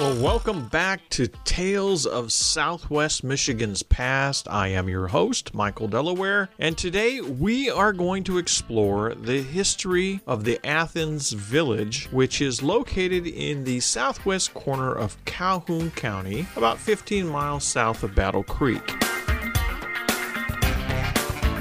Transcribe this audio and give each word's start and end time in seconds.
Well, 0.00 0.22
welcome 0.22 0.66
back 0.68 1.06
to 1.10 1.26
Tales 1.44 2.06
of 2.06 2.32
Southwest 2.32 3.22
Michigan's 3.22 3.82
Past. 3.82 4.48
I 4.48 4.68
am 4.68 4.88
your 4.88 5.08
host, 5.08 5.52
Michael 5.52 5.88
Delaware, 5.88 6.48
and 6.58 6.78
today 6.78 7.20
we 7.20 7.68
are 7.68 7.92
going 7.92 8.24
to 8.24 8.38
explore 8.38 9.14
the 9.14 9.42
history 9.42 10.22
of 10.26 10.44
the 10.44 10.58
Athens 10.66 11.32
Village, 11.32 12.06
which 12.12 12.40
is 12.40 12.62
located 12.62 13.26
in 13.26 13.64
the 13.64 13.80
southwest 13.80 14.54
corner 14.54 14.90
of 14.90 15.22
Calhoun 15.26 15.90
County, 15.90 16.46
about 16.56 16.78
15 16.78 17.28
miles 17.28 17.64
south 17.64 18.02
of 18.02 18.14
Battle 18.14 18.42
Creek. 18.42 19.09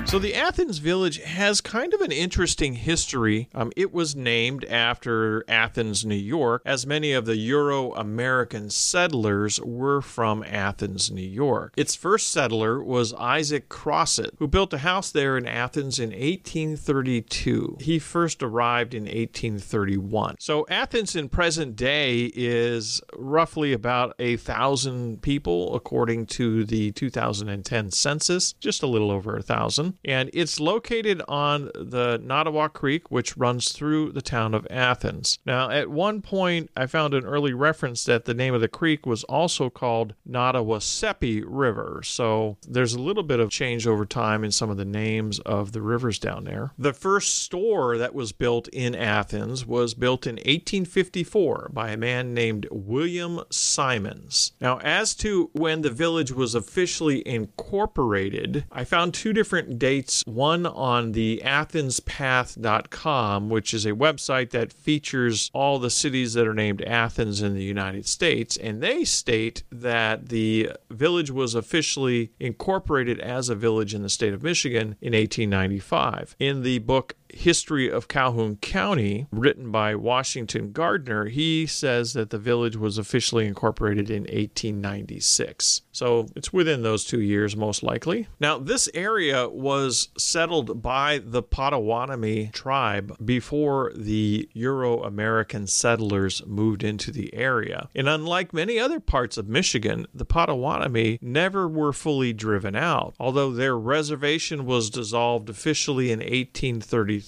So, 0.10 0.18
the 0.18 0.34
Athens 0.34 0.80
village 0.80 1.22
has 1.22 1.62
kind 1.62 1.94
of 1.94 2.02
an 2.02 2.12
interesting 2.12 2.74
history. 2.74 3.48
Um, 3.54 3.72
it 3.76 3.94
was 3.94 4.16
named 4.16 4.66
after 4.66 5.46
Athens, 5.48 6.04
New 6.04 6.16
York, 6.16 6.64
as 6.66 6.88
many 6.88 7.14
of 7.14 7.28
the 7.28 7.38
Euro 7.38 7.94
American 7.94 8.72
settlers 8.72 9.62
were 9.62 10.02
from 10.02 10.42
Athens, 10.42 11.12
New 11.12 11.22
York. 11.22 11.76
Its 11.78 11.96
first 11.96 12.32
settler 12.32 12.84
was 12.84 13.14
Isaac 13.14 13.70
Crossett, 13.70 14.34
who 14.40 14.48
built 14.48 14.74
a 14.74 14.80
house 14.80 15.12
there 15.12 15.38
in 15.38 15.46
Athens 15.46 16.00
in 16.00 16.10
1832. 16.10 17.78
He 17.80 18.00
first 18.00 18.42
arrived 18.42 18.96
in 18.96 19.04
1831. 19.04 20.38
So, 20.40 20.66
Athens 20.72 21.16
in 21.16 21.30
present 21.30 21.76
day 21.76 22.32
is 22.34 23.00
roughly 23.16 23.74
about 23.74 24.16
a 24.18 24.38
thousand 24.38 25.22
people, 25.22 25.76
according 25.76 26.26
to 26.26 26.66
the 26.66 26.94
2010 26.94 27.92
census, 27.92 28.54
just 28.54 28.82
a 28.82 28.88
little 28.88 29.12
over 29.12 29.38
a 29.38 29.44
thousand 29.44 29.99
and 30.06 30.30
it's 30.34 30.60
located 30.60 31.22
on 31.28 31.72
the 31.76 32.20
Nottawa 32.24 32.68
Creek, 32.68 33.12
which 33.12 33.38
runs 33.38 33.72
through 33.72 34.12
the 34.12 34.22
town 34.22 34.54
of 34.54 34.68
Athens. 34.70 35.40
Now, 35.46 35.70
at 35.70 35.90
one 35.90 36.22
point, 36.22 36.70
I 36.76 36.86
found 36.86 37.14
an 37.14 37.26
early 37.26 37.54
reference 37.54 38.04
that 38.06 38.26
the 38.26 38.34
name 38.34 38.54
of 38.54 38.62
the 38.62 38.68
creek 38.68 39.06
was 39.06 39.24
also 39.26 39.70
called 39.70 40.16
Nottawaseppi 40.28 41.44
River, 41.46 42.02
so 42.04 42.58
there's 42.68 42.94
a 42.94 43.02
little 43.02 43.24
bit 43.24 43.40
of 43.40 43.50
change 43.50 43.86
over 43.88 44.06
time 44.06 44.44
in 44.44 44.52
some 44.52 44.70
of 44.70 44.78
the 44.78 44.86
names 44.86 45.40
of 45.40 45.72
the 45.72 45.82
rivers 45.82 46.20
down 46.20 46.46
there. 46.46 46.72
The 46.78 46.94
first 46.94 47.44
store 47.44 47.98
that 47.98 48.14
was 48.14 48.32
built 48.32 48.68
in 48.70 48.96
Athens 48.96 49.66
was 49.66 49.94
built 49.94 50.26
in 50.26 50.36
1854 50.36 51.72
by 51.74 51.92
a 51.92 51.98
man 51.98 52.34
named 52.34 52.68
William 52.72 53.42
Simons. 53.50 54.54
Now, 54.62 54.80
as 54.80 55.14
to 55.16 55.50
when 55.54 55.82
the 55.82 55.90
village 55.90 56.32
was 56.32 56.56
officially 56.56 57.28
incorporated, 57.28 58.66
I 58.72 58.84
found 58.84 59.14
two 59.14 59.34
different 59.34 59.78
dates 59.80 59.89
dates, 59.90 60.24
one 60.28 60.68
on 60.68 61.14
the 61.14 61.42
athenspath.com, 61.44 63.50
which 63.50 63.74
is 63.74 63.88
a 63.88 63.94
website 63.94 64.52
that 64.52 64.72
features 64.72 65.50
all 65.52 65.80
the 65.80 65.90
cities 65.90 66.36
that 66.36 66.46
are 66.46 66.54
named 66.54 66.84
Athens 66.84 67.42
in 67.42 67.56
the 67.56 67.64
United 67.64 68.06
States. 68.06 68.56
And 68.56 68.84
they 68.84 69.04
state 69.04 69.64
that 69.72 70.30
the 70.30 70.74
village 70.92 71.32
was 71.32 71.56
officially 71.56 72.32
incorporated 72.40 73.20
as 73.20 73.50
a 73.50 73.56
village 73.56 73.96
in 73.96 74.04
the 74.04 74.10
state 74.10 74.34
of 74.34 74.44
Michigan 74.44 74.96
in 75.02 75.14
1895. 75.14 76.36
In 76.38 76.62
the 76.62 76.78
book 76.78 77.16
History 77.34 77.90
of 77.90 78.08
Calhoun 78.08 78.58
County, 78.58 79.28
written 79.32 79.72
by 79.72 79.96
Washington 79.96 80.72
Gardner, 80.72 81.26
he 81.26 81.66
says 81.66 82.14
that 82.14 82.30
the 82.30 82.38
village 82.38 82.76
was 82.76 82.98
officially 82.98 83.46
incorporated 83.46 84.10
in 84.10 84.24
1896. 84.24 85.82
So 85.92 86.28
it's 86.36 86.54
within 86.54 86.82
those 86.82 87.06
two 87.06 87.22
years, 87.22 87.56
most 87.56 87.84
likely. 87.84 88.28
Now, 88.40 88.58
this 88.58 88.90
area 88.94 89.48
was 89.50 90.10
settled 90.18 90.82
by 90.82 91.20
the 91.24 91.44
Potawatomi 91.44 92.50
tribe 92.54 93.16
before 93.24 93.92
the 93.96 94.50
Euro 94.54 95.04
American 95.04 95.68
settlers 95.68 96.42
moved 96.46 96.84
into 96.84 97.12
the 97.12 97.34
area. 97.34 97.90
And 97.96 98.08
unlike 98.08 98.54
many 98.54 98.80
other 98.80 99.00
parts 99.00 99.38
of 99.38 99.48
Michigan, 99.48 100.08
the 100.14 100.26
Potawatomi 100.26 101.20
never 101.22 101.68
were 101.68 101.94
fully 101.94 102.34
driven 102.34 102.76
out, 102.76 103.16
although 103.20 103.52
their 103.52 103.78
reservation 103.78 104.66
was 104.66 104.90
dissolved 104.90 105.50
officially 105.50 106.12
in 106.12 106.20
1833 106.20 107.19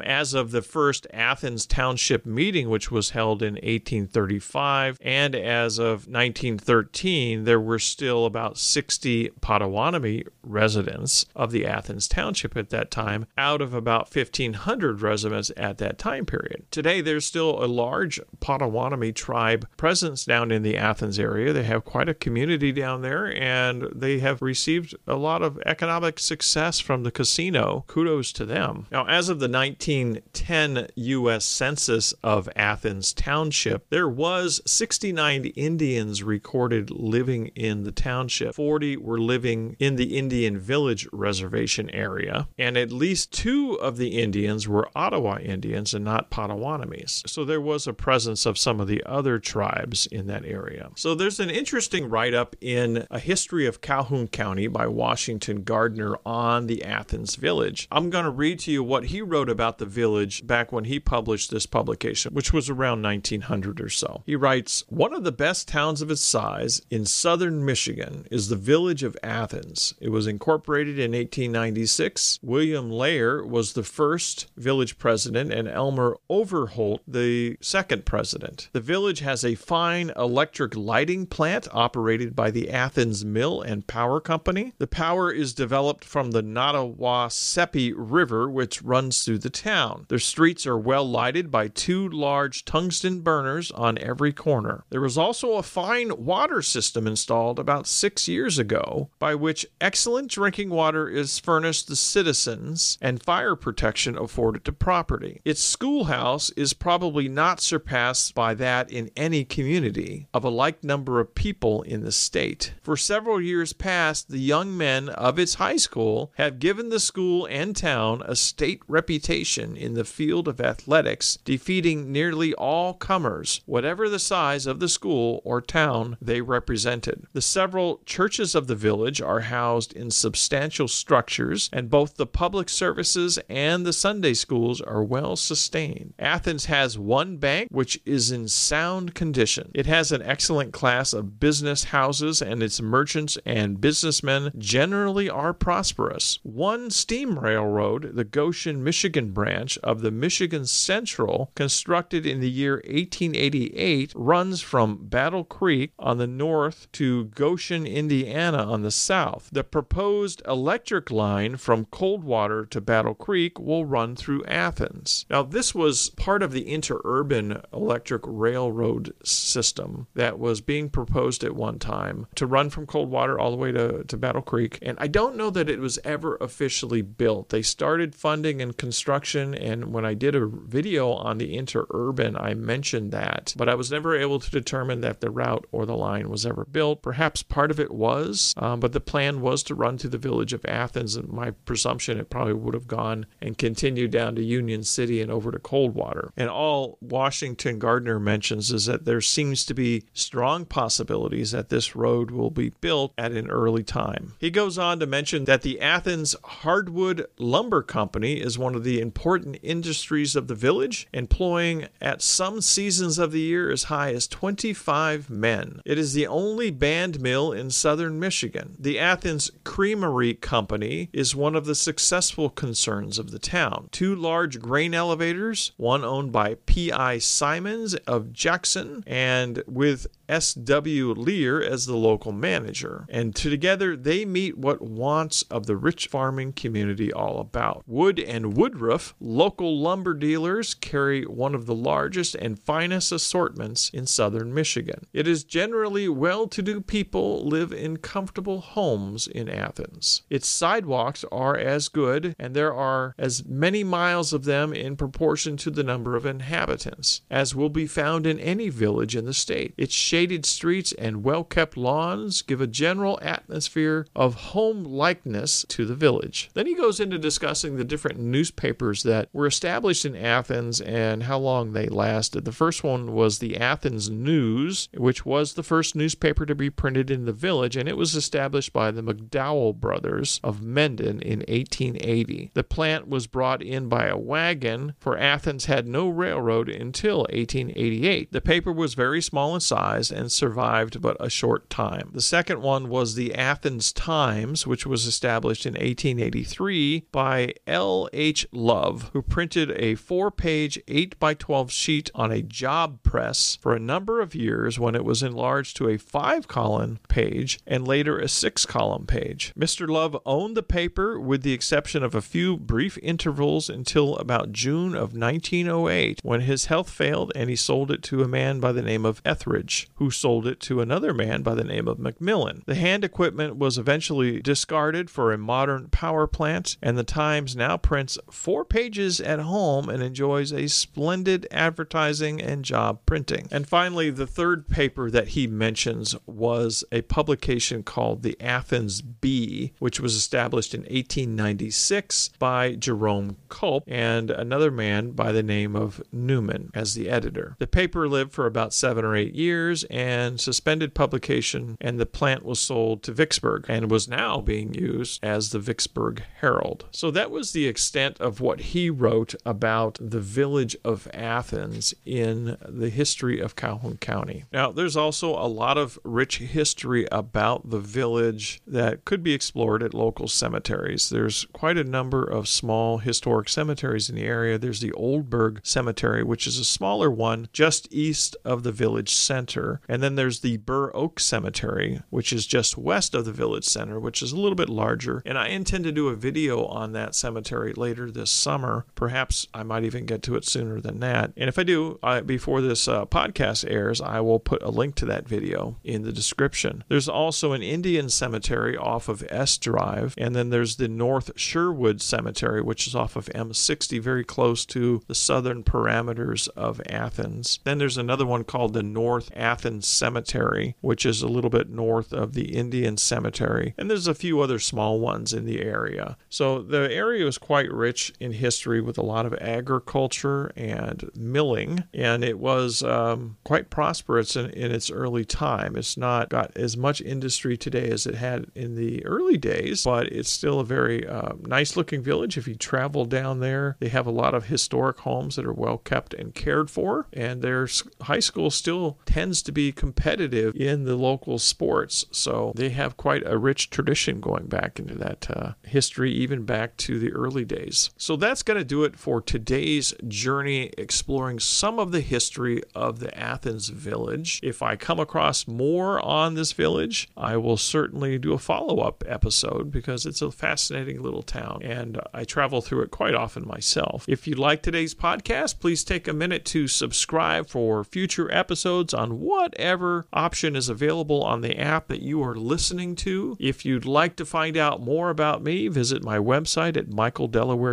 as 0.00 0.34
of 0.34 0.50
the 0.50 0.62
first 0.62 1.06
Athens 1.12 1.66
Township 1.66 2.26
meeting, 2.26 2.68
which 2.68 2.90
was 2.90 3.10
held 3.10 3.42
in 3.42 3.54
1835. 3.54 4.98
And 5.02 5.34
as 5.34 5.78
of 5.78 6.06
1913, 6.06 7.44
there 7.44 7.60
were 7.60 7.78
still 7.78 8.26
about 8.26 8.58
60 8.58 9.30
Potawatomi 9.40 10.24
residents 10.42 11.26
of 11.34 11.50
the 11.50 11.66
Athens 11.66 12.08
Township 12.08 12.56
at 12.56 12.70
that 12.70 12.90
time, 12.90 13.26
out 13.36 13.60
of 13.60 13.74
about 13.74 14.14
1,500 14.14 15.02
residents 15.02 15.50
at 15.56 15.78
that 15.78 15.98
time 15.98 16.26
period. 16.26 16.64
Today, 16.70 17.00
there's 17.00 17.24
still 17.24 17.62
a 17.62 17.66
large 17.66 18.20
Potawatomi 18.40 19.12
tribe 19.12 19.66
presence 19.76 20.24
down 20.24 20.50
in 20.50 20.62
the 20.62 20.76
Athens 20.76 21.18
area. 21.18 21.52
They 21.52 21.64
have 21.64 21.84
quite 21.84 22.08
a 22.08 22.14
community 22.14 22.72
down 22.72 23.02
there, 23.02 23.26
and 23.40 23.88
they 23.94 24.18
have 24.20 24.42
received 24.42 24.94
a 25.06 25.16
lot 25.16 25.42
of 25.42 25.60
economic 25.66 26.18
success 26.18 26.80
from 26.80 27.02
the 27.02 27.10
casino. 27.10 27.84
Kudos 27.86 28.32
to 28.32 28.44
them. 28.44 28.86
Now, 28.90 29.06
as 29.06 29.25
as 29.26 29.30
of 29.30 29.40
the 29.40 29.48
1910 29.48 30.86
U.S. 30.94 31.44
Census 31.44 32.12
of 32.22 32.48
Athens 32.54 33.12
Township, 33.12 33.90
there 33.90 34.08
was 34.08 34.60
69 34.66 35.46
Indians 35.56 36.22
recorded 36.22 36.92
living 36.92 37.48
in 37.56 37.82
the 37.82 37.90
township. 37.90 38.54
40 38.54 38.98
were 38.98 39.18
living 39.18 39.74
in 39.80 39.96
the 39.96 40.16
Indian 40.16 40.56
Village 40.60 41.08
Reservation 41.10 41.90
area, 41.90 42.46
and 42.56 42.76
at 42.76 42.92
least 42.92 43.32
two 43.32 43.72
of 43.80 43.96
the 43.96 44.20
Indians 44.20 44.68
were 44.68 44.88
Ottawa 44.94 45.38
Indians 45.38 45.92
and 45.92 46.04
not 46.04 46.30
Potawatomis. 46.30 47.28
So 47.28 47.44
there 47.44 47.60
was 47.60 47.88
a 47.88 47.92
presence 47.92 48.46
of 48.46 48.56
some 48.56 48.80
of 48.80 48.86
the 48.86 49.02
other 49.04 49.40
tribes 49.40 50.06
in 50.06 50.28
that 50.28 50.44
area. 50.44 50.90
So 50.94 51.16
there's 51.16 51.40
an 51.40 51.50
interesting 51.50 52.08
write 52.08 52.34
up 52.34 52.54
in 52.60 53.08
A 53.10 53.18
History 53.18 53.66
of 53.66 53.80
Calhoun 53.80 54.28
County 54.28 54.68
by 54.68 54.86
Washington 54.86 55.64
Gardner 55.64 56.16
on 56.24 56.68
the 56.68 56.84
Athens 56.84 57.34
Village. 57.34 57.88
I'm 57.90 58.08
going 58.08 58.24
to 58.24 58.30
read 58.30 58.60
to 58.60 58.70
you 58.70 58.84
what 58.84 59.06
he 59.06 59.15
he 59.16 59.22
wrote 59.22 59.48
about 59.48 59.78
the 59.78 59.86
village 59.86 60.46
back 60.46 60.70
when 60.70 60.84
he 60.84 61.00
published 61.00 61.50
this 61.50 61.64
publication, 61.64 62.34
which 62.34 62.52
was 62.52 62.68
around 62.68 63.00
1900 63.00 63.80
or 63.80 63.88
so. 63.88 64.22
He 64.26 64.36
writes 64.36 64.84
One 64.90 65.14
of 65.14 65.24
the 65.24 65.32
best 65.32 65.66
towns 65.66 66.02
of 66.02 66.10
its 66.10 66.20
size 66.20 66.82
in 66.90 67.06
southern 67.06 67.64
Michigan 67.64 68.28
is 68.30 68.50
the 68.50 68.56
village 68.56 69.02
of 69.02 69.16
Athens. 69.22 69.94
It 70.02 70.10
was 70.10 70.26
incorporated 70.26 70.98
in 70.98 71.12
1896. 71.12 72.40
William 72.42 72.90
Layer 72.90 73.42
was 73.42 73.72
the 73.72 73.82
first 73.82 74.48
village 74.54 74.98
president, 74.98 75.50
and 75.50 75.66
Elmer 75.66 76.18
Overholt 76.28 77.00
the 77.08 77.56
second 77.62 78.04
president. 78.04 78.68
The 78.72 78.80
village 78.80 79.20
has 79.20 79.46
a 79.46 79.54
fine 79.54 80.12
electric 80.14 80.76
lighting 80.76 81.24
plant 81.24 81.68
operated 81.72 82.36
by 82.36 82.50
the 82.50 82.68
Athens 82.68 83.24
Mill 83.24 83.62
and 83.62 83.86
Power 83.86 84.20
Company. 84.20 84.74
The 84.76 84.86
power 84.86 85.32
is 85.32 85.54
developed 85.54 86.04
from 86.04 86.32
the 86.32 86.42
Nottawaseppi 86.42 87.94
River, 87.96 88.50
which 88.50 88.82
runs 88.82 89.05
runs 89.06 89.24
through 89.24 89.38
the 89.38 89.50
town. 89.50 90.04
Their 90.08 90.18
streets 90.18 90.66
are 90.66 90.76
well 90.76 91.08
lighted 91.08 91.48
by 91.48 91.68
two 91.68 92.08
large 92.08 92.64
tungsten 92.64 93.20
burners 93.20 93.70
on 93.70 93.98
every 93.98 94.32
corner. 94.32 94.82
There 94.90 95.00
was 95.00 95.16
also 95.16 95.52
a 95.52 95.62
fine 95.62 96.24
water 96.24 96.60
system 96.60 97.06
installed 97.06 97.60
about 97.60 97.86
six 97.86 98.26
years 98.26 98.58
ago 98.58 99.10
by 99.20 99.36
which 99.36 99.64
excellent 99.80 100.28
drinking 100.28 100.70
water 100.70 101.08
is 101.08 101.38
furnished 101.38 101.86
the 101.86 101.94
citizens 101.94 102.98
and 103.00 103.22
fire 103.22 103.54
protection 103.54 104.18
afforded 104.18 104.64
to 104.64 104.72
property. 104.72 105.40
Its 105.44 105.62
schoolhouse 105.62 106.50
is 106.56 106.72
probably 106.72 107.28
not 107.28 107.60
surpassed 107.60 108.34
by 108.34 108.54
that 108.54 108.90
in 108.90 109.08
any 109.16 109.44
community 109.44 110.26
of 110.34 110.42
a 110.42 110.48
like 110.48 110.82
number 110.82 111.20
of 111.20 111.36
people 111.36 111.82
in 111.82 112.02
the 112.02 112.10
state. 112.10 112.74
For 112.82 112.96
several 112.96 113.40
years 113.40 113.72
past, 113.72 114.30
the 114.30 114.38
young 114.38 114.76
men 114.76 115.08
of 115.10 115.38
its 115.38 115.54
high 115.54 115.76
school 115.76 116.32
have 116.38 116.58
given 116.58 116.88
the 116.88 116.98
school 116.98 117.46
and 117.46 117.76
town 117.76 118.22
a 118.24 118.34
state 118.34 118.82
reputation 118.96 119.76
in 119.76 119.92
the 119.92 120.06
field 120.06 120.48
of 120.48 120.58
athletics, 120.58 121.36
defeating 121.44 122.10
nearly 122.10 122.54
all 122.54 122.94
comers, 122.94 123.60
whatever 123.66 124.08
the 124.08 124.18
size 124.18 124.66
of 124.66 124.80
the 124.80 124.88
school 124.88 125.42
or 125.44 125.60
town 125.60 126.16
they 126.18 126.40
represented. 126.40 127.26
The 127.34 127.42
several 127.42 128.00
churches 128.06 128.54
of 128.54 128.68
the 128.68 128.74
village 128.74 129.20
are 129.20 129.40
housed 129.40 129.92
in 129.92 130.10
substantial 130.10 130.88
structures, 130.88 131.68
and 131.74 131.90
both 131.90 132.16
the 132.16 132.26
public 132.26 132.70
services 132.70 133.38
and 133.50 133.84
the 133.84 133.92
Sunday 133.92 134.32
schools 134.32 134.80
are 134.80 135.04
well 135.04 135.36
sustained. 135.36 136.14
Athens 136.18 136.64
has 136.64 136.98
one 136.98 137.36
bank 137.36 137.68
which 137.70 138.00
is 138.06 138.30
in 138.30 138.48
sound 138.48 139.14
condition. 139.14 139.70
It 139.74 139.84
has 139.84 140.10
an 140.10 140.22
excellent 140.22 140.72
class 140.72 141.12
of 141.12 141.38
business 141.38 141.84
houses, 141.84 142.40
and 142.40 142.62
its 142.62 142.80
merchants 142.80 143.36
and 143.44 143.78
businessmen 143.78 144.52
generally 144.56 145.28
are 145.28 145.52
prosperous. 145.52 146.38
One 146.42 146.88
steam 146.88 147.38
railroad, 147.38 148.12
the 148.14 148.24
Goshen 148.24 148.85
Michigan 148.86 149.32
branch 149.32 149.78
of 149.78 150.00
the 150.00 150.12
Michigan 150.12 150.64
Central, 150.64 151.50
constructed 151.56 152.24
in 152.24 152.38
the 152.38 152.48
year 152.48 152.74
1888, 152.84 154.12
runs 154.14 154.60
from 154.60 155.08
Battle 155.08 155.42
Creek 155.42 155.90
on 155.98 156.18
the 156.18 156.26
north 156.28 156.86
to 156.92 157.24
Goshen, 157.24 157.84
Indiana 157.84 158.58
on 158.58 158.82
the 158.82 158.92
south. 158.92 159.48
The 159.50 159.64
proposed 159.64 160.40
electric 160.46 161.10
line 161.10 161.56
from 161.56 161.86
Coldwater 161.86 162.64
to 162.66 162.80
Battle 162.80 163.16
Creek 163.16 163.58
will 163.58 163.84
run 163.84 164.14
through 164.14 164.44
Athens. 164.44 165.26
Now, 165.28 165.42
this 165.42 165.74
was 165.74 166.10
part 166.10 166.44
of 166.44 166.52
the 166.52 166.66
interurban 166.72 167.64
electric 167.72 168.22
railroad 168.24 169.12
system 169.24 170.06
that 170.14 170.38
was 170.38 170.60
being 170.60 170.90
proposed 170.90 171.42
at 171.42 171.56
one 171.56 171.80
time 171.80 172.28
to 172.36 172.46
run 172.46 172.70
from 172.70 172.86
Coldwater 172.86 173.36
all 173.36 173.50
the 173.50 173.56
way 173.56 173.72
to, 173.72 174.04
to 174.04 174.16
Battle 174.16 174.42
Creek. 174.42 174.78
And 174.80 174.96
I 175.00 175.08
don't 175.08 175.34
know 175.34 175.50
that 175.50 175.68
it 175.68 175.80
was 175.80 175.98
ever 176.04 176.36
officially 176.36 177.02
built. 177.02 177.48
They 177.48 177.62
started 177.62 178.14
funding 178.14 178.62
and 178.62 178.75
construction, 178.78 179.54
and 179.54 179.92
when 179.92 180.04
I 180.04 180.14
did 180.14 180.34
a 180.34 180.46
video 180.46 181.10
on 181.12 181.38
the 181.38 181.56
interurban, 181.56 182.40
I 182.40 182.54
mentioned 182.54 183.12
that, 183.12 183.54
but 183.56 183.68
I 183.68 183.74
was 183.74 183.90
never 183.90 184.16
able 184.16 184.40
to 184.40 184.50
determine 184.50 185.00
that 185.02 185.20
the 185.20 185.30
route 185.30 185.66
or 185.72 185.86
the 185.86 185.96
line 185.96 186.28
was 186.28 186.46
ever 186.46 186.64
built. 186.64 187.02
Perhaps 187.02 187.42
part 187.42 187.70
of 187.70 187.80
it 187.80 187.92
was, 187.92 188.54
um, 188.56 188.80
but 188.80 188.92
the 188.92 189.00
plan 189.00 189.40
was 189.40 189.62
to 189.64 189.74
run 189.74 189.96
to 189.98 190.08
the 190.08 190.18
village 190.18 190.52
of 190.52 190.64
Athens, 190.66 191.16
and 191.16 191.28
my 191.28 191.50
presumption 191.50 192.18
it 192.18 192.30
probably 192.30 192.54
would 192.54 192.74
have 192.74 192.88
gone 192.88 193.26
and 193.40 193.58
continued 193.58 194.10
down 194.10 194.34
to 194.34 194.44
Union 194.44 194.82
City 194.82 195.20
and 195.20 195.30
over 195.30 195.50
to 195.50 195.58
Coldwater. 195.58 196.32
And 196.36 196.48
all 196.48 196.98
Washington 197.00 197.78
Gardner 197.78 198.18
mentions 198.18 198.70
is 198.72 198.86
that 198.86 199.04
there 199.04 199.20
seems 199.20 199.64
to 199.66 199.74
be 199.74 200.04
strong 200.12 200.64
possibilities 200.64 201.52
that 201.52 201.68
this 201.68 201.94
road 201.96 202.30
will 202.30 202.50
be 202.50 202.70
built 202.80 203.12
at 203.18 203.32
an 203.32 203.50
early 203.50 203.82
time. 203.82 204.34
He 204.38 204.50
goes 204.50 204.78
on 204.78 205.00
to 205.00 205.06
mention 205.06 205.44
that 205.44 205.62
the 205.62 205.80
Athens 205.80 206.34
Hardwood 206.44 207.26
Lumber 207.38 207.82
Company 207.82 208.34
is 208.40 208.58
one 208.58 208.65
of 208.74 208.84
the 208.84 209.00
important 209.00 209.58
industries 209.62 210.34
of 210.34 210.48
the 210.48 210.54
village, 210.54 211.06
employing 211.12 211.88
at 212.00 212.22
some 212.22 212.60
seasons 212.60 213.18
of 213.18 213.32
the 213.32 213.40
year 213.40 213.70
as 213.70 213.84
high 213.84 214.12
as 214.12 214.26
25 214.26 215.30
men. 215.30 215.80
It 215.84 215.98
is 215.98 216.14
the 216.14 216.26
only 216.26 216.70
band 216.70 217.20
mill 217.20 217.52
in 217.52 217.70
southern 217.70 218.18
Michigan. 218.18 218.76
The 218.78 218.98
Athens 218.98 219.50
Creamery 219.64 220.34
Company 220.34 221.10
is 221.12 221.36
one 221.36 221.54
of 221.54 221.66
the 221.66 221.74
successful 221.74 222.50
concerns 222.50 223.18
of 223.18 223.30
the 223.30 223.38
town. 223.38 223.88
Two 223.92 224.14
large 224.14 224.60
grain 224.60 224.94
elevators, 224.94 225.72
one 225.76 226.04
owned 226.04 226.32
by 226.32 226.56
P.I. 226.66 227.18
Simons 227.18 227.94
of 228.06 228.32
Jackson 228.32 229.04
and 229.06 229.62
with 229.66 230.06
S.W. 230.28 231.12
Lear 231.14 231.62
as 231.62 231.86
the 231.86 231.96
local 231.96 232.32
manager. 232.32 233.06
And 233.08 233.34
together 233.34 233.96
they 233.96 234.24
meet 234.24 234.58
what 234.58 234.82
wants 234.82 235.42
of 235.42 235.66
the 235.66 235.76
rich 235.76 236.08
farming 236.08 236.54
community 236.54 237.12
all 237.12 237.38
about. 237.38 237.84
Wood 237.86 238.18
and 238.18 238.45
Woodruff, 238.48 239.14
local 239.20 239.78
lumber 239.78 240.14
dealers, 240.14 240.74
carry 240.74 241.24
one 241.24 241.54
of 241.54 241.66
the 241.66 241.74
largest 241.74 242.34
and 242.36 242.58
finest 242.58 243.12
assortments 243.12 243.90
in 243.90 244.06
southern 244.06 244.52
Michigan. 244.54 245.06
It 245.12 245.26
is 245.26 245.44
generally 245.44 246.08
well 246.08 246.46
to 246.48 246.62
do 246.62 246.80
people 246.80 247.46
live 247.46 247.72
in 247.72 247.98
comfortable 247.98 248.60
homes 248.60 249.26
in 249.26 249.48
Athens. 249.48 250.22
Its 250.30 250.48
sidewalks 250.48 251.24
are 251.30 251.56
as 251.56 251.88
good, 251.88 252.34
and 252.38 252.54
there 252.54 252.74
are 252.74 253.14
as 253.18 253.44
many 253.44 253.84
miles 253.84 254.32
of 254.32 254.44
them 254.44 254.72
in 254.72 254.96
proportion 254.96 255.56
to 255.56 255.70
the 255.70 255.82
number 255.82 256.16
of 256.16 256.26
inhabitants 256.26 257.22
as 257.30 257.54
will 257.54 257.68
be 257.68 257.86
found 257.86 258.26
in 258.26 258.38
any 258.40 258.68
village 258.68 259.16
in 259.16 259.24
the 259.24 259.34
state. 259.34 259.74
Its 259.76 259.94
shaded 259.94 260.44
streets 260.46 260.92
and 260.92 261.24
well 261.24 261.44
kept 261.44 261.76
lawns 261.76 262.42
give 262.42 262.60
a 262.60 262.66
general 262.66 263.18
atmosphere 263.22 264.06
of 264.14 264.34
home 264.34 264.84
likeness 264.84 265.64
to 265.68 265.84
the 265.84 265.94
village. 265.94 266.50
Then 266.54 266.66
he 266.66 266.74
goes 266.74 267.00
into 267.00 267.18
discussing 267.18 267.76
the 267.76 267.84
different 267.84 268.18
newspapers 268.36 269.02
that 269.02 269.30
were 269.32 269.46
established 269.46 270.04
in 270.04 270.14
Athens 270.14 270.78
and 270.82 271.22
how 271.22 271.38
long 271.38 271.72
they 271.72 271.86
lasted. 271.86 272.44
The 272.44 272.52
first 272.52 272.84
one 272.84 273.14
was 273.14 273.38
the 273.38 273.56
Athens 273.56 274.10
News, 274.10 274.90
which 274.94 275.24
was 275.24 275.54
the 275.54 275.62
first 275.62 275.96
newspaper 275.96 276.44
to 276.44 276.54
be 276.54 276.68
printed 276.68 277.10
in 277.10 277.24
the 277.24 277.32
village, 277.32 277.76
and 277.76 277.88
it 277.88 277.96
was 277.96 278.14
established 278.14 278.74
by 278.74 278.90
the 278.90 279.02
McDowell 279.02 279.74
brothers 279.74 280.38
of 280.44 280.60
Mendon 280.60 281.22
in 281.22 281.38
1880. 281.48 282.50
The 282.52 282.62
plant 282.62 283.08
was 283.08 283.26
brought 283.26 283.62
in 283.62 283.88
by 283.88 284.06
a 284.06 284.18
wagon, 284.18 284.92
for 284.98 285.16
Athens 285.16 285.64
had 285.64 285.88
no 285.88 286.06
railroad 286.06 286.68
until 286.68 287.20
1888. 287.30 288.32
The 288.32 288.40
paper 288.42 288.72
was 288.72 288.92
very 288.92 289.22
small 289.22 289.54
in 289.54 289.60
size 289.60 290.10
and 290.10 290.30
survived 290.30 291.00
but 291.00 291.16
a 291.18 291.30
short 291.30 291.70
time. 291.70 292.10
The 292.12 292.20
second 292.20 292.60
one 292.60 292.90
was 292.90 293.14
the 293.14 293.34
Athens 293.34 293.94
Times, 293.94 294.66
which 294.66 294.84
was 294.84 295.06
established 295.06 295.64
in 295.64 295.72
1883 295.72 297.06
by 297.10 297.54
L. 297.66 298.10
H. 298.26 298.44
Love, 298.50 299.10
who 299.12 299.22
printed 299.22 299.70
a 299.76 299.94
four 299.94 300.32
page 300.32 300.80
8 300.88 301.16
by 301.20 301.32
12 301.32 301.70
sheet 301.70 302.10
on 302.12 302.32
a 302.32 302.42
job 302.42 303.04
press 303.04 303.54
for 303.54 303.72
a 303.72 303.78
number 303.78 304.20
of 304.20 304.34
years 304.34 304.80
when 304.80 304.96
it 304.96 305.04
was 305.04 305.22
enlarged 305.22 305.76
to 305.76 305.88
a 305.88 305.96
five 305.96 306.48
column 306.48 306.98
page 307.08 307.60
and 307.68 307.86
later 307.86 308.18
a 308.18 308.26
six 308.26 308.66
column 308.66 309.06
page. 309.06 309.52
Mr. 309.56 309.88
Love 309.88 310.16
owned 310.26 310.56
the 310.56 310.62
paper 310.64 311.20
with 311.20 311.44
the 311.44 311.52
exception 311.52 312.02
of 312.02 312.16
a 312.16 312.20
few 312.20 312.56
brief 312.56 312.98
intervals 313.00 313.70
until 313.70 314.16
about 314.16 314.50
June 314.50 314.96
of 314.96 315.14
1908 315.14 316.18
when 316.24 316.40
his 316.40 316.64
health 316.64 316.90
failed 316.90 317.30
and 317.36 317.48
he 317.48 317.54
sold 317.54 317.92
it 317.92 318.02
to 318.02 318.24
a 318.24 318.28
man 318.28 318.58
by 318.58 318.72
the 318.72 318.82
name 318.82 319.06
of 319.06 319.22
Etheridge, 319.24 319.86
who 319.98 320.10
sold 320.10 320.48
it 320.48 320.58
to 320.58 320.80
another 320.80 321.14
man 321.14 321.42
by 321.42 321.54
the 321.54 321.62
name 321.62 321.86
of 321.86 322.00
Macmillan. 322.00 322.64
The 322.66 322.74
hand 322.74 323.04
equipment 323.04 323.54
was 323.54 323.78
eventually 323.78 324.42
discarded 324.42 325.10
for 325.10 325.32
a 325.32 325.38
modern 325.38 325.90
power 325.90 326.26
plant, 326.26 326.76
and 326.82 326.98
the 326.98 327.04
Times 327.04 327.54
now 327.54 327.76
prints 327.76 328.15
four 328.30 328.64
pages 328.64 329.20
at 329.20 329.40
home 329.40 329.88
and 329.88 330.02
enjoys 330.02 330.52
a 330.52 330.68
splendid 330.68 331.46
advertising 331.50 332.40
and 332.40 332.64
job 332.64 333.00
printing. 333.06 333.48
And 333.50 333.68
finally, 333.68 334.10
the 334.10 334.26
third 334.26 334.68
paper 334.68 335.10
that 335.10 335.28
he 335.28 335.46
mentions 335.46 336.14
was 336.26 336.84
a 336.92 337.02
publication 337.02 337.82
called 337.82 338.22
the 338.22 338.40
Athens 338.40 339.02
Bee, 339.02 339.72
which 339.78 340.00
was 340.00 340.14
established 340.14 340.74
in 340.74 340.82
1896 340.82 342.30
by 342.38 342.74
Jerome 342.74 343.36
Culp 343.48 343.84
and 343.86 344.30
another 344.30 344.70
man 344.70 345.10
by 345.10 345.32
the 345.32 345.42
name 345.42 345.74
of 345.74 346.02
Newman 346.12 346.70
as 346.74 346.94
the 346.94 347.08
editor. 347.08 347.56
The 347.58 347.66
paper 347.66 348.08
lived 348.08 348.32
for 348.32 348.46
about 348.46 348.74
seven 348.74 349.04
or 349.04 349.16
eight 349.16 349.34
years 349.34 349.84
and 349.84 350.40
suspended 350.40 350.94
publication, 350.94 351.76
and 351.80 351.98
the 351.98 352.06
plant 352.06 352.44
was 352.44 352.60
sold 352.60 353.02
to 353.04 353.12
Vicksburg 353.12 353.66
and 353.68 353.90
was 353.90 354.08
now 354.08 354.40
being 354.40 354.74
used 354.74 355.22
as 355.24 355.50
the 355.50 355.58
Vicksburg 355.58 356.22
Herald. 356.40 356.86
So 356.90 357.10
that 357.10 357.30
was 357.30 357.52
the 357.52 357.66
extent 357.66 358.05
of 358.20 358.40
what 358.40 358.60
he 358.60 358.90
wrote 358.90 359.34
about 359.44 359.98
the 360.00 360.20
village 360.20 360.76
of 360.84 361.08
Athens 361.12 361.94
in 362.04 362.56
the 362.66 362.88
history 362.88 363.40
of 363.40 363.56
Calhoun 363.56 363.96
County. 363.98 364.44
Now, 364.52 364.70
there's 364.72 364.96
also 364.96 365.30
a 365.30 365.48
lot 365.48 365.78
of 365.78 365.98
rich 366.04 366.38
history 366.38 367.06
about 367.10 367.70
the 367.70 367.80
village 367.80 368.60
that 368.66 369.04
could 369.04 369.22
be 369.22 369.32
explored 369.32 369.82
at 369.82 369.94
local 369.94 370.28
cemeteries. 370.28 371.08
There's 371.08 371.46
quite 371.52 371.78
a 371.78 371.84
number 371.84 372.22
of 372.22 372.48
small 372.48 372.98
historic 372.98 373.48
cemeteries 373.48 374.08
in 374.08 374.16
the 374.16 374.24
area. 374.24 374.58
There's 374.58 374.80
the 374.80 374.92
Oldberg 374.92 375.60
Cemetery, 375.62 376.22
which 376.22 376.46
is 376.46 376.58
a 376.58 376.64
smaller 376.64 377.10
one 377.10 377.48
just 377.52 377.92
east 377.92 378.36
of 378.44 378.62
the 378.62 378.72
village 378.72 379.14
center. 379.14 379.80
And 379.88 380.02
then 380.02 380.14
there's 380.16 380.40
the 380.40 380.58
Burr 380.58 380.90
Oak 380.94 381.20
Cemetery, 381.20 382.02
which 382.10 382.32
is 382.32 382.46
just 382.46 382.76
west 382.76 383.14
of 383.14 383.24
the 383.24 383.32
village 383.32 383.64
center, 383.64 383.98
which 383.98 384.22
is 384.22 384.32
a 384.32 384.36
little 384.36 384.56
bit 384.56 384.68
larger. 384.68 385.22
And 385.24 385.38
I 385.38 385.48
intend 385.48 385.84
to 385.84 385.92
do 385.92 386.08
a 386.08 386.16
video 386.16 386.66
on 386.66 386.92
that 386.92 387.14
cemetery 387.14 387.72
later 387.72 387.95
this 388.04 388.30
summer. 388.30 388.84
Perhaps 388.94 389.46
I 389.54 389.62
might 389.62 389.84
even 389.84 390.04
get 390.04 390.22
to 390.24 390.36
it 390.36 390.44
sooner 390.44 390.80
than 390.80 391.00
that. 391.00 391.32
And 391.36 391.48
if 391.48 391.58
I 391.58 391.62
do, 391.62 391.98
I, 392.02 392.20
before 392.20 392.60
this 392.60 392.86
uh, 392.88 393.06
podcast 393.06 393.64
airs, 393.68 394.00
I 394.00 394.20
will 394.20 394.38
put 394.38 394.62
a 394.62 394.70
link 394.70 394.94
to 394.96 395.06
that 395.06 395.26
video 395.26 395.78
in 395.82 396.02
the 396.02 396.12
description. 396.12 396.84
There's 396.88 397.08
also 397.08 397.52
an 397.52 397.62
Indian 397.62 398.08
cemetery 398.08 398.76
off 398.76 399.08
of 399.08 399.24
S 399.30 399.56
Drive, 399.58 400.14
and 400.18 400.34
then 400.34 400.50
there's 400.50 400.76
the 400.76 400.88
North 400.88 401.30
Sherwood 401.36 402.02
Cemetery, 402.02 402.60
which 402.60 402.86
is 402.86 402.94
off 402.94 403.16
of 403.16 403.26
M60, 403.26 404.00
very 404.00 404.24
close 404.24 404.66
to 404.66 405.02
the 405.06 405.14
southern 405.14 405.62
parameters 405.62 406.48
of 406.56 406.80
Athens. 406.86 407.60
Then 407.64 407.78
there's 407.78 407.98
another 407.98 408.26
one 408.26 408.44
called 408.44 408.72
the 408.72 408.82
North 408.82 409.30
Athens 409.34 409.86
Cemetery, 409.86 410.76
which 410.80 411.06
is 411.06 411.22
a 411.22 411.28
little 411.28 411.50
bit 411.50 411.68
north 411.68 412.12
of 412.12 412.34
the 412.34 412.56
Indian 412.56 412.96
Cemetery. 412.96 413.74
And 413.78 413.90
there's 413.90 414.06
a 414.06 414.14
few 414.14 414.40
other 414.40 414.58
small 414.58 415.00
ones 415.00 415.32
in 415.32 415.44
the 415.44 415.62
area. 415.62 416.16
So 416.28 416.62
the 416.62 416.92
area 416.92 417.26
is 417.26 417.38
quite 417.38 417.70
rich 417.70 417.85
in 418.20 418.32
history 418.32 418.80
with 418.80 418.98
a 418.98 419.02
lot 419.02 419.26
of 419.26 419.34
agriculture 419.34 420.50
and 420.56 421.10
milling, 421.14 421.84
and 421.92 422.24
it 422.24 422.38
was 422.38 422.82
um, 422.82 423.36
quite 423.44 423.70
prosperous 423.70 424.36
in, 424.36 424.50
in 424.50 424.72
its 424.72 424.90
early 424.90 425.24
time. 425.24 425.76
It's 425.76 425.96
not 425.96 426.28
got 426.28 426.56
as 426.56 426.76
much 426.76 427.00
industry 427.00 427.56
today 427.56 427.90
as 427.90 428.06
it 428.06 428.14
had 428.14 428.46
in 428.54 428.74
the 428.74 429.04
early 429.04 429.36
days, 429.36 429.84
but 429.84 430.06
it's 430.08 430.30
still 430.30 430.60
a 430.60 430.64
very 430.64 431.06
uh, 431.06 431.32
nice 431.40 431.76
looking 431.76 432.02
village. 432.02 432.36
If 432.36 432.48
you 432.48 432.54
travel 432.54 433.04
down 433.04 433.40
there, 433.40 433.76
they 433.80 433.88
have 433.88 434.06
a 434.06 434.10
lot 434.10 434.34
of 434.34 434.46
historic 434.46 434.98
homes 434.98 435.36
that 435.36 435.46
are 435.46 435.52
well 435.52 435.78
kept 435.78 436.14
and 436.14 436.34
cared 436.34 436.70
for, 436.70 437.06
and 437.12 437.42
their 437.42 437.68
high 438.02 438.20
school 438.20 438.50
still 438.50 438.98
tends 439.06 439.42
to 439.42 439.52
be 439.52 439.72
competitive 439.72 440.54
in 440.56 440.84
the 440.84 440.96
local 440.96 441.38
sports. 441.38 442.04
So 442.10 442.52
they 442.54 442.70
have 442.70 442.96
quite 442.96 443.22
a 443.26 443.38
rich 443.38 443.70
tradition 443.70 444.20
going 444.20 444.46
back 444.46 444.78
into 444.78 444.94
that 444.96 445.30
uh, 445.30 445.52
history, 445.62 446.12
even 446.12 446.44
back 446.44 446.76
to 446.78 446.98
the 446.98 447.12
early 447.12 447.44
days 447.44 447.75
ways. 447.76 447.90
So 447.96 448.16
that's 448.16 448.42
going 448.42 448.58
to 448.58 448.64
do 448.64 448.84
it 448.84 448.96
for 448.96 449.20
today's 449.20 449.94
journey 450.06 450.70
exploring 450.78 451.40
some 451.40 451.78
of 451.78 451.92
the 451.92 452.00
history 452.00 452.62
of 452.74 453.00
the 453.00 453.16
Athens 453.16 453.68
village. 453.68 454.40
If 454.42 454.62
I 454.62 454.76
come 454.76 455.00
across 455.00 455.46
more 455.46 456.04
on 456.04 456.34
this 456.34 456.52
village, 456.52 457.08
I 457.16 457.36
will 457.36 457.56
certainly 457.56 458.18
do 458.18 458.32
a 458.32 458.38
follow 458.38 458.80
up 458.80 459.04
episode 459.06 459.70
because 459.70 460.06
it's 460.06 460.22
a 460.22 460.30
fascinating 460.30 461.02
little 461.02 461.22
town 461.22 461.62
and 461.62 462.00
I 462.12 462.24
travel 462.24 462.60
through 462.60 462.82
it 462.82 462.90
quite 462.90 463.14
often 463.14 463.46
myself. 463.46 464.04
If 464.08 464.26
you 464.26 464.34
like 464.34 464.62
today's 464.62 464.94
podcast, 464.94 465.60
please 465.60 465.84
take 465.84 466.08
a 466.08 466.12
minute 466.12 466.44
to 466.46 466.68
subscribe 466.68 467.48
for 467.48 467.84
future 467.84 468.32
episodes 468.32 468.94
on 468.94 469.20
whatever 469.20 470.06
option 470.12 470.56
is 470.56 470.68
available 470.68 471.22
on 471.22 471.40
the 471.40 471.58
app 471.58 471.88
that 471.88 472.02
you 472.02 472.22
are 472.22 472.34
listening 472.34 472.94
to. 472.96 473.36
If 473.40 473.64
you'd 473.64 473.84
like 473.84 474.16
to 474.16 474.24
find 474.24 474.56
out 474.56 474.80
more 474.80 475.10
about 475.10 475.42
me, 475.42 475.68
visit 475.68 476.02
my 476.02 476.18
website 476.18 476.76
at 476.76 476.86
michaeldelaware.com. 476.86 477.65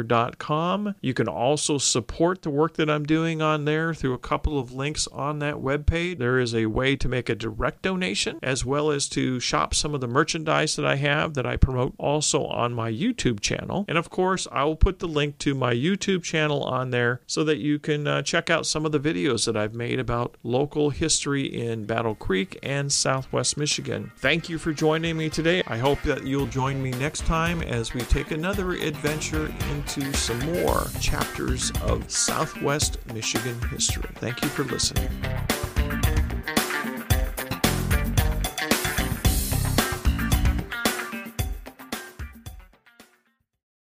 You 1.02 1.14
can 1.14 1.28
also 1.28 1.78
support 1.78 2.42
the 2.42 2.50
work 2.50 2.76
that 2.78 2.90
I'm 2.90 3.04
doing 3.04 3.42
on 3.42 3.66
there 3.66 3.94
through 3.94 4.14
a 4.14 4.20
couple 4.20 4.58
of 4.58 4.72
links 4.72 5.08
on 5.08 5.40
that 5.40 5.56
webpage. 5.56 6.18
There 6.18 6.40
is 6.40 6.56
a 6.56 6.66
way 6.66 6.96
to 6.96 7.08
make 7.08 7.30
a 7.30 7.36
direct 7.36 7.84
donation 7.84 8.40
as 8.42 8.66
well 8.66 8.90
as 8.90 9.08
to 9.10 9.40
shop 9.40 9.74
some 9.74 9.94
of 9.94 10.02
the 10.02 10.08
merchandise 10.08 10.76
that 10.76 10.86
I 10.86 10.96
have 10.96 11.34
that 11.36 11.46
I 11.46 11.58
promote 11.58 11.94
also 11.98 12.46
on 12.46 12.74
my 12.74 12.92
YouTube 12.92 13.40
channel. 13.40 13.86
And 13.88 13.98
of 13.98 14.10
course, 14.10 14.48
I 14.52 14.64
will 14.64 14.76
put 14.76 15.00
the 15.00 15.08
link 15.08 15.38
to 15.40 15.54
my 15.54 15.74
YouTube 15.74 16.24
channel 16.24 16.64
on 16.64 16.92
there 16.92 17.22
so 17.28 17.44
that 17.44 17.58
you 17.58 17.80
can 17.80 18.08
uh, 18.08 18.22
check 18.22 18.50
out 18.50 18.66
some 18.66 18.86
of 18.86 18.92
the 18.92 19.00
videos 19.00 19.46
that 19.46 19.58
I've 19.58 19.76
made 19.76 20.00
about 20.00 20.36
local 20.44 20.90
history 20.90 21.44
in 21.44 21.86
Battle 21.86 22.16
Creek 22.16 22.58
and 22.64 22.92
Southwest 22.92 23.58
Michigan. 23.58 24.12
Thank 24.18 24.50
you 24.50 24.58
for 24.58 24.74
joining 24.74 25.18
me 25.18 25.30
today. 25.30 25.64
I 25.68 25.78
hope 25.78 26.02
that 26.04 26.26
you'll 26.26 26.48
join 26.48 26.82
me 26.82 26.92
next 26.92 27.26
time 27.26 27.62
as 27.62 27.94
we 27.94 28.02
take 28.02 28.32
another 28.32 28.72
adventure 28.74 29.54
into 29.74 30.14
some 30.14 30.40
more 30.62 30.86
chapters 31.00 31.72
of 31.82 32.10
Southwest 32.10 32.98
Michigan 33.14 33.60
history. 33.70 34.10
Thank 34.16 34.42
you 34.44 34.50
for 34.50 34.64
listening. 34.64 35.10